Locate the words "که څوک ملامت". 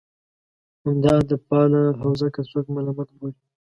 2.35-3.09